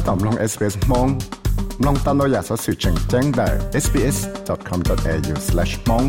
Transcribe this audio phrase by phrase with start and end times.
[0.00, 1.08] ถ้าตอบลอง SBS มอง
[1.86, 3.48] ลองตามเราอยากสอสื่อแจ้งแจ้งได้
[3.84, 6.06] sbs.com.au/mong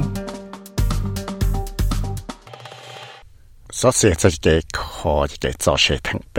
[3.79, 4.47] สอเสียจะเก
[4.79, 4.81] ข
[5.11, 6.37] อจะเกจอเชทั้งเป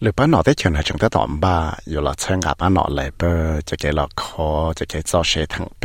[0.00, 1.56] หรือป้าหนอได้เชิญให้จงได้ตอบบ้า
[1.88, 4.48] อยู่หลอดเชิงกับป้าหนอเลยเปอร์จะเกหลอกคอ
[4.78, 5.84] จะเกจอเชทั้งเป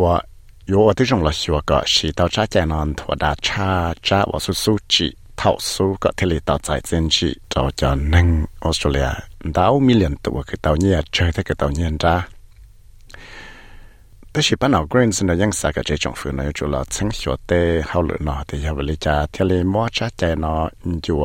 [0.00, 0.14] ว่า
[0.68, 3.70] อยู่อที่จงหลอชัวก็ชีเต้าจ้าแจนอนถั่วดาชา
[4.06, 5.08] จ้าว่าสุสุจิ
[5.44, 8.26] เท่าสู้ก็เทเลต่อใจเจนจีเจ้าจะนั่ง
[8.64, 9.10] ออสเตรเลีย
[9.56, 12.14] ดาวมิเลียนตัวคือเต่าเนี่ยเจอแต่คือเต่าเนี่ยจ้า
[14.30, 20.52] แต่ชิปนเอาเกรนส์นะยังสักจะจงฝืนนะจุลาซึ่งหัวเตะเขาหรือหนอแต่ยาวเลยจ้าเทเลมอจ้าใจนอ
[21.04, 21.24] จัว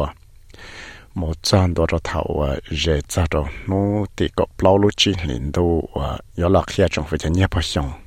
[1.20, 3.80] มอจานตัวเราเท่าว่าเจจ้าเราโน้
[4.18, 5.66] ติก็เปล่าลุจิหลินดู
[5.98, 6.08] ว่า
[6.40, 8.07] ยอลักเฮียจงฝืนจะเนี่ยพอชง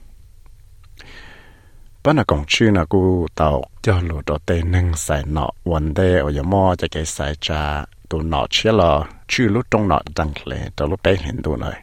[2.05, 3.01] ปนกองชื่อนะกู
[3.37, 3.51] เต่า
[3.83, 7.63] เจ้าหลุดเตนึงใส่หนอวันเดออยมอจะเกใส่จา
[8.11, 8.93] ตัวหนอเชื่อลอ
[9.30, 11.77] ชื่อลุตรงหนอดังเลยตัวลุไปเห็นตัวหน่อย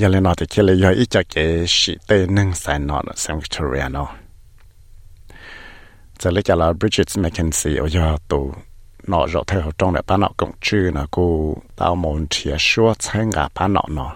[0.00, 1.34] ยังเลยนอติเคเลยยอีจะเก
[1.76, 4.04] ชิเตนึงใส่หนอสังเรียนอ
[6.20, 8.44] จะเลยจะลาบริจิตแมคเคนซีอยอตัว
[9.10, 11.26] นอจอเธอตรงเนี่ยปนกองชื่อนะกู
[11.76, 14.08] เต่ามนเทียชัวใช้งาปนอนอ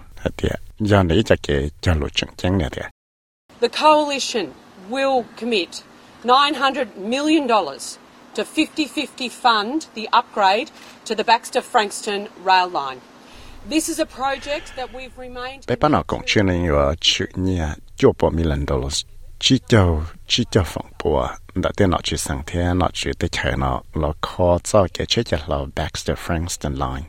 [3.61, 4.55] The coalition
[4.91, 5.83] will commit
[6.24, 10.70] $900 million to 50-50 fund the upgrade
[11.05, 13.00] to the Baxter-Frankston rail line.
[13.69, 15.66] This is a project that we've remained...
[15.66, 16.02] Bé bán ở
[16.44, 19.05] này ở chữ nhà chỗ bộ million dollars
[19.39, 23.28] chỉ cho chỉ cho phòng bộ đã tên nó chỉ sang thế nó chỉ tới
[23.28, 27.06] chạy nó là khó cho cái chế chạy là Baxter-Frankston line.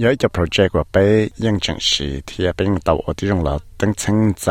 [0.00, 4.50] 有一隻 project 話俾應承時，貼俾到我啲用落等清走。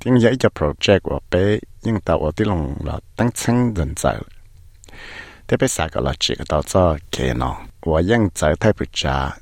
[0.00, 4.08] 點有一隻 project 話俾應到我啲用落等清人走。
[5.46, 9.32] 特別曬個落住個到咗幾耐，我應走睇不着。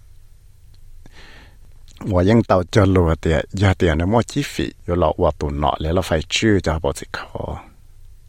[2.11, 7.59] 我應到咗路啲，有啲人冇資費，有落我度落嚟落費住就冇借口。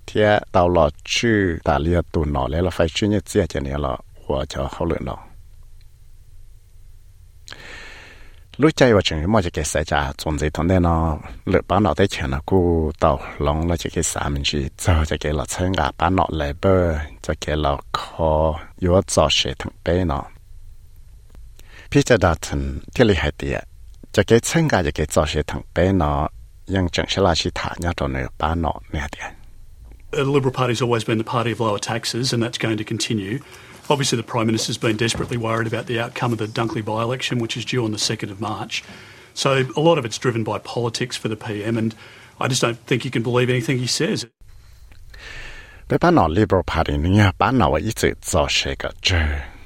[0.05, 1.27] 貼到落住，
[1.65, 5.19] 但係你度落嚟落費住，一隻就你落，我就好亂咯。
[8.57, 11.19] 六家有种，莫就给三家种这同的呢。
[11.43, 16.67] 六把脑袋钱了股到龙了，就给三门去，走就给老陈家，把脑来不，
[17.21, 20.25] 就给老柯又找谁同背呢？
[21.89, 23.63] 皮着大陈这里还的，
[24.11, 26.27] 就给陈家就给找谁同背呢？
[26.65, 29.35] 用正式那些他那种的把脑那点。
[30.09, 33.39] The Liberal Party has always been the party of lower taxes, and that's going to continue.
[33.89, 37.39] Obviously, the Prime Minister's been desperately worried about the outcome of the Dunkley by election,
[37.39, 38.83] which is due on the 2nd of March.
[39.33, 41.95] So a lot of it's driven by politics for the PM, and
[42.39, 44.25] I just don't think you can believe anything he says.
[45.87, 49.15] 被班老 Liberal Party 呢，班老我一直做些个事，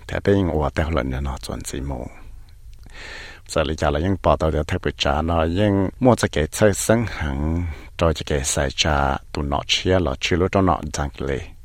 [0.05, 2.07] 特别我带了人啊转节目。
[3.47, 7.67] 这里家了应报道的特别渣呢，应莫这个在深行，
[7.97, 11.55] 做这个赛家都拿去了，去了都拿张嘞。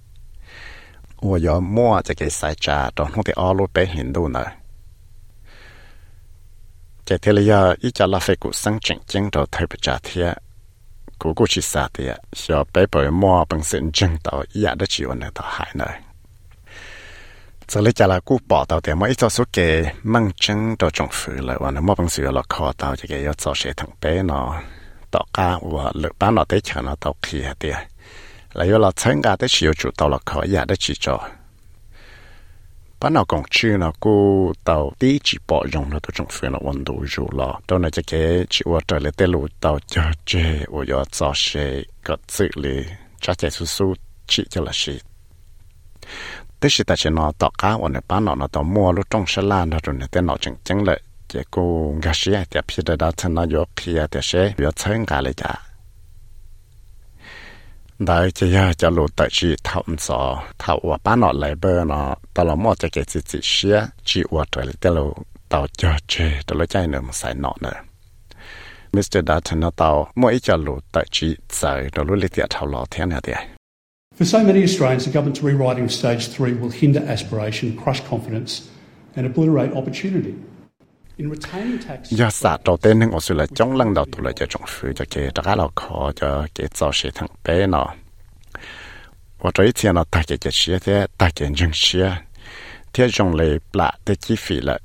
[1.21, 4.45] 我要摸这个晒家，到弄的阿路北hin度呢。
[7.05, 10.35] 这天里要一家拉菲古生正经到特别家贴，
[11.17, 15.85] 古古去啥的，小北北摸本身正到一样的只有那到海呢。
[17.67, 24.33] 这里家了古报道的，我一早说给孟真到政府了，我那么本事了考到这个要做些同辈呢，
[25.09, 27.73] 到家我六班了得抢了到去的，
[28.56, 31.28] là do là sáng gà tới chiều chủ tàu là khỏi giả tới chỉ cho
[33.00, 36.52] bán nào còn chưa là cô tàu tí chỉ bỏ dùng là tôi trồng phiền
[36.52, 39.48] là 温 độ rồi là đâu này chắc cái chỉ qua trời lấy tên lùi
[39.60, 42.84] tàu cho chê ở do cho xe có sự lý
[43.20, 43.94] cha chạy su su
[44.26, 44.98] chỉ cho là gì
[46.60, 49.06] tới khi ta chỉ nó tàu cá ở nơi bán nó nó tàu mua lúc
[49.10, 52.60] trong xe lan đó rồi tên nó chẳng chẳng lệ chỉ cô gà xe thì
[52.68, 55.54] biết đó thân nó do kia thì xe do sáng gà lấy cả
[57.95, 60.21] อจังจังเลยเจ้ากูกาเสียแต่พี่ดาฉันนอยกเพียแต่เสียยเชิงกาเลยจ้ะได้จะยาจะรู้แต่จีทำสอ
[60.61, 62.01] ถ้าว่าป้านนอเลยเบอร์นอ
[62.35, 63.77] ตลอดมัวจะเกิดจิตเสีย
[64.07, 65.03] จีว่าตัวเลยแต่เรา
[65.51, 66.13] ต่อจะเจ
[66.47, 67.75] ตัวเลยใจหนึ่งใส่นอเนอะ
[68.95, 71.61] มิสเตอร์ดาฉันนอต่อมัวอีจะรู้แต่จีใจ
[71.93, 73.39] ตัวรู้ลิเตียเท่าหล่อเทียนเนี่ยเดีย
[74.17, 78.51] For so many Australians, the government's rewriting of stage three will hinder aspiration, crush confidence,
[79.15, 80.33] and obliterate opportunity.
[82.20, 87.88] ยาศาสตร์เราเต้นหนึ่งอสุลจ้องลังดาวตุลจะจงฟื้นจะเกตระเราคอจะเกจอเสียทั้งเป้เนาะ
[89.42, 90.86] ว่าจะเทียนเราตาเกจเชียเท
[91.20, 92.06] ตาเกจยังเชีย
[92.90, 94.76] เทียจงเลยปลาเตจีฟีละ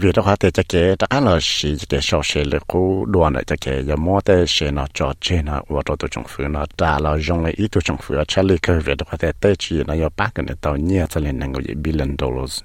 [0.00, 2.82] วีดว่าเตจะเกตระเราสีจะเกจอเสียเลยกู
[3.12, 12.62] ดวนจะเกยมัวเตเสียนาจอเจนะว่าจะตัวจงฟื้นเนาะตาเราจงเลยอีตัวจงฟื้นเฉลี่ยคือวีดว่าเตเตจีนะยอปักกันเตาเนี่ยจะเล่นนั่งก็ยี่บิลเลนดอลลาร์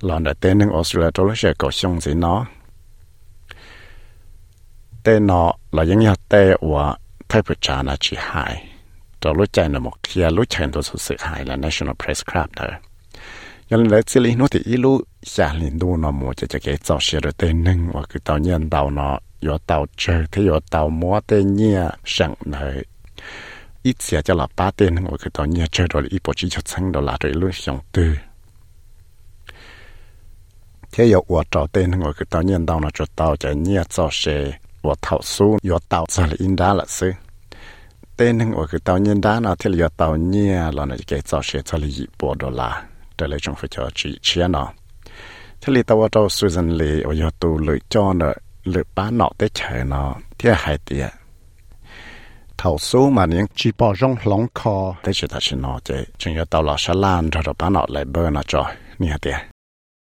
[0.00, 2.46] lon da tên nâng Australia cho lúc sẽ có xong gì nó.
[5.02, 6.96] Tên nó là những nhà tên và
[7.28, 8.66] thay bởi trả là chỉ hại
[9.20, 12.50] cho lúc chạy là một kia lúc chạy tôi sự hại là National Press Club
[12.56, 12.64] đó.
[13.70, 16.58] Nhưng lấy xử lý nó thì ý lúc xả liền đu nó mua cho cho
[16.62, 20.24] cái cho xe rồi tên nâng và cứ tàu nhân tàu nó yo tàu chơi
[20.32, 22.84] thì yo tàu mua tên nhia sẵn nơi.
[23.82, 26.32] Ít xia cho là ba tên nâng và cứ tàu nhia chơi rồi ít bộ
[26.36, 28.14] chỉ cho xanh đó là rồi lúc xong tư
[30.92, 33.82] thế giờ của trò tên ngồi cái tao nhiên tao là cho tao chạy nhia
[33.88, 34.52] cho xe
[34.82, 37.12] của thảo su yo tao sao là in đá là sư
[38.16, 41.20] tên ngồi cái tao nhiên đá nó thế là yo tao nhia là nó cái
[41.20, 42.82] cho xe cho là dị bộ đô la.
[43.18, 44.72] Để lấy trong phải cho chị chia nó
[45.60, 48.32] thế là tao cho Susan Lee ở yo tu lựa cho nó
[48.64, 51.10] lựa bán nọ tới chạy nó thế hai tiệt
[52.58, 54.94] thầu số mà những chỉ bỏ rong lóng kho.
[55.02, 57.72] Thế chỉ ta chỉ nó chứ chúng ta tàu là sa lan cho rồi bán
[57.72, 58.64] nọ lại bơ nó rồi
[58.98, 59.34] nè tiệt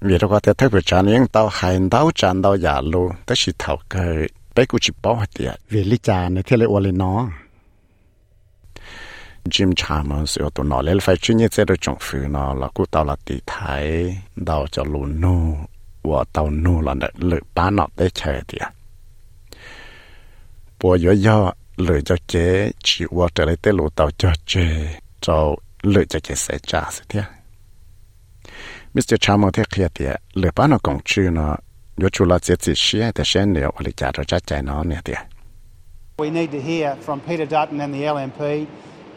[0.00, 3.10] vì đó có thể thấy được chán những tàu hành tàu chán tàu giả lô
[3.26, 6.92] tới chỉ thảo cái bé cũng chỉ bảo tiệt vì lý cha này thế lại
[6.92, 7.28] nó
[9.44, 12.86] Jim Chalmers ở tụi nó lên phải chuyên nghiệp được trồng phu nó là cũng
[12.86, 14.16] tàu là tỷ thái
[14.46, 15.56] tàu cho lù nô
[16.02, 18.62] và tàu nô là để lựa bán nó để chơi tiệt
[20.98, 25.56] yếu do lựa cho chế chỉ qua trở lại tới lù tàu cho chế cho
[25.82, 27.24] lựa cho chế sẽ trả sẽ tiệt
[28.96, 29.16] Mr.
[29.20, 31.56] Chamo thế kia thì lựa bán nó công chữ nó
[32.02, 34.96] yo chu la chết xia để xem liệu ở trả cho chắc chạy nó nè
[35.04, 35.14] thì
[36.18, 38.40] We need to hear from Peter Dutton and the LNP.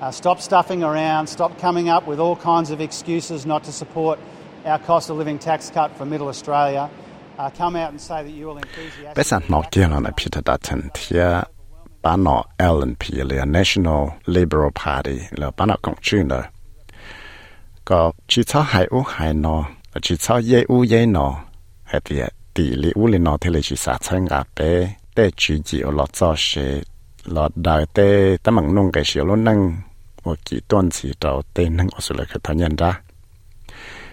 [0.01, 4.19] Uh, stop stuffing around, stop coming up with all kinds of excuses not to support
[4.65, 6.89] our cost of living tax cut for middle Australia.
[7.37, 9.13] Uh, come out and say that you will enthusiastically...
[9.15, 11.19] Bây giờ nó kia là Peter Dutton thì
[12.01, 15.19] bán nó LNP là National Liberal Party
[17.89, 19.65] là có chỉ cho hai u hai nó
[20.01, 21.43] chỉ cho ye u ye nó
[21.83, 22.21] hay thì
[22.53, 25.81] tỷ lệ u lên nó thì là chỉ sát chân ngã bé để chỉ chỉ
[25.81, 26.81] ở cho sẽ
[27.25, 29.77] lọt đời tê tấm bằng nông cái sự luôn năng
[30.23, 33.01] một chỉ tuần chỉ đầu tên năng ở sự cái thân nhân ra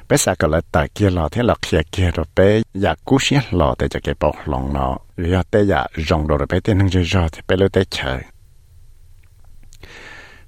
[0.08, 3.18] bé sa cái là tại kia lọ thế là kia kia rồi bé ya cú
[3.20, 6.78] xí lọ để cho cái bọc lòng nó rồi tê ya rong rồi bé tên
[6.78, 7.84] năng chơi rồi thì bé để tê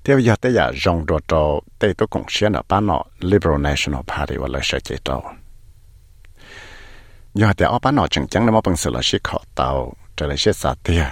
[0.05, 3.03] chơi theo giờ tới giờ rong đồ trò tây tôi cũng xem ở bán nọ
[3.19, 5.23] Liberal National Party và lời sẽ chế trò
[7.35, 9.93] giờ thì ở bán nọ chẳng chẳng là một bằng sự là sẽ khó tàu
[10.17, 11.05] trở lại sẽ sạt tiền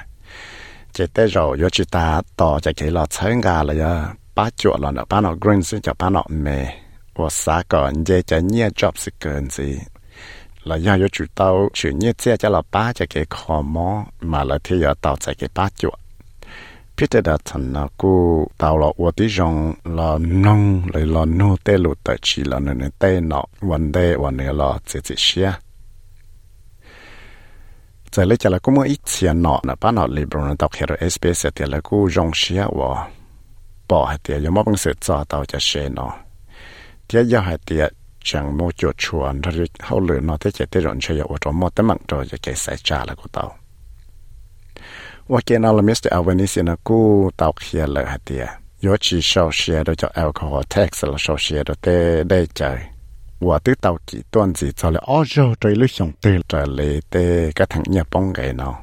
[0.93, 4.50] chế tới rồi giờ chỉ ta tỏ cho cái lọ chơi gà là giờ ba
[4.56, 6.79] chuột là nọ bán nọ green xin cho bán nọ mè
[7.15, 9.79] và xã còn dễ cho nhiều job sự cần gì
[10.62, 14.05] là giờ giờ chủ tàu chuyển nhiều xe cho là ba cho cái khó mò
[14.21, 15.95] mà là thì giờ tàu cho cái ba chuột
[17.01, 21.55] Peter đã thành là cô tàu là ở tí rong là nông lại là nô
[21.63, 25.15] tê lụt tại chỉ là nên tê nọ vấn đề vấn đề là chỉ chỉ
[25.17, 25.51] xia
[28.12, 31.48] giờ lấy cho là cũng ít tiền nọ là bán nọ liberal đọc hiểu SBS
[31.55, 33.10] thì là cô rong xia và
[33.88, 36.13] bỏ hết tiền, nhưng mà bằng sự cho tàu cho xe nọ
[37.10, 37.93] thì giờ hết tiền
[38.24, 41.60] chẳng mua chuột chuồn rồi hậu lửa nó thế chỉ tới rồi chơi ở trong
[41.60, 43.64] một tấm mạng rồi cho cái sai trả là của tàu ว่าเก
[45.58, 47.00] ณฑ์เราไม่ได้เอาวันนี้สินะกู
[47.41, 48.46] ตอกเขียเลยฮะเดีย
[48.86, 51.98] ยอชีชาวเชียโดยจะแอลกอฮอล์แท็กซ์เราชาวเชียโดยเต้
[52.29, 52.62] ได้ใจ
[53.48, 57.24] ว่าตื้อเตากี่ต้นสิจะเลยอ้อโจโดยลุยส่งตื้อจะเลยเต้
[57.58, 58.75] ก็ทั้งเนี่ยป้องไงเนาะ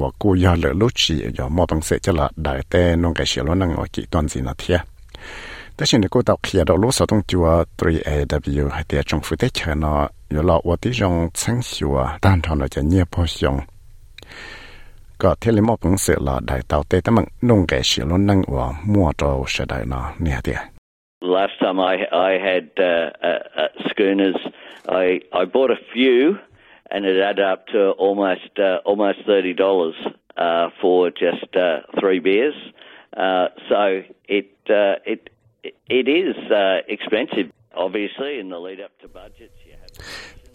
[0.00, 4.78] ว่ากูยอเหลือลุชียอมอบังเสจะละได้เต้นงไกเชียแล้วนั่งว่ากี่ต้นสินะเทีย
[5.74, 7.46] แต่สิ่งที่กูตอกเขียดรู้สต้องจัว
[7.78, 13.56] 3AW ให้เตียจงฟูเตเชเนาะอยู่ละว่าที่จงชั้งชัวด้านทอนเราจะเนี่ยพอชง
[21.21, 24.35] Last time I I had uh, uh, uh, schooners,
[24.87, 26.37] I I bought a few,
[26.91, 29.95] and it added up to almost uh, almost thirty dollars
[30.37, 32.55] uh, for just uh, three beers.
[33.15, 35.29] Uh, so it uh, it
[35.87, 39.57] it is uh, expensive, obviously, in the lead up to budgets.
[39.65, 40.51] You have.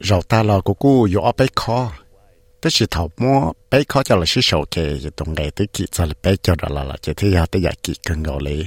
[0.00, 1.92] rau ta lo của cô yo ở bé khó.
[2.62, 5.66] Bé chỉ thầu mua bé khó cho là sĩ sầu kề chỉ tụng ngày tới
[5.66, 8.22] kỵ cho là bé cho đó là là chỉ thấy giờ tới giờ kỵ cần
[8.22, 8.64] gạo lý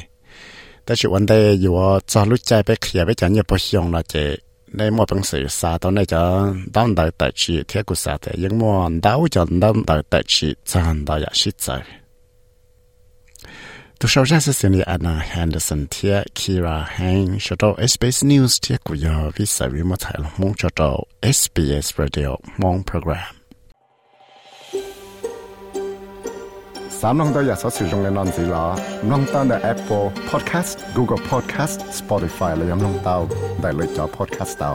[0.86, 3.92] ta chỉ vấn đề yo cho lúc chơi bé kia bé chẳng như bao nhiêu
[3.92, 4.38] là chỉ
[4.68, 8.18] nên mua bằng sự sa đó này cho đón đầu tại chỉ thế của sa
[8.22, 11.80] thế nhưng mua đau cho đón đầu tại chỉ chăn đợi giờ sĩ chơi
[20.41, 20.83] มงชด
[21.23, 22.29] เอสบีเอสเรดิโอ
[22.63, 23.35] มงโปรแกรม
[27.01, 28.67] สามน้องตัวอยากสอสื่อตรงในนอนสีล้อ
[29.11, 33.19] น้องตั้งแต่ Apple Podcast Google Podcast Spotify และยังน้องเต้า
[33.61, 34.73] ได้เลยจอ Podcast เต้า